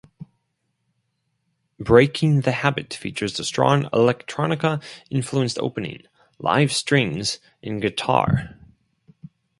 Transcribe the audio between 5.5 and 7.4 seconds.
opening, live strings